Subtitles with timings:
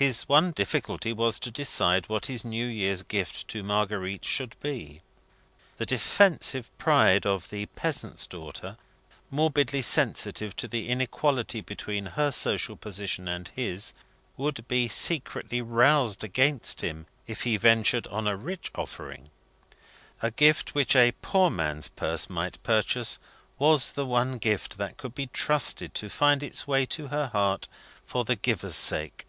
[0.00, 5.02] His one difficulty was to decide what his New Year's gift to Marguerite should be.
[5.76, 8.76] The defensive pride of the peasant's daughter
[9.28, 13.92] morbidly sensitive to the inequality between her social position and his
[14.36, 19.30] would be secretly roused against him if he ventured on a rich offering.
[20.22, 23.18] A gift, which a poor man's purse might purchase,
[23.58, 27.66] was the one gift that could be trusted to find its way to her heart,
[28.06, 29.24] for the giver's sake.